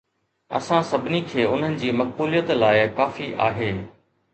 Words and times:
اسان 0.59 0.85
سڀني 0.91 1.21
کي 1.29 1.45
انهن 1.51 1.77
جي 1.85 1.95
مقبوليت 2.03 2.53
لاء 2.65 2.85
ڪافي 3.01 3.33
آهي 3.51 3.75